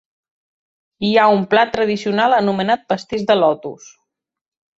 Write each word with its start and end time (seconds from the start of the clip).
Hi 1.09 1.11
ha 1.17 1.25
un 1.39 1.45
plat 1.51 1.73
tradicional 1.75 2.37
anomenat 2.39 2.89
Pastís 2.95 3.27
de 3.29 3.37
Lotus. 3.43 3.93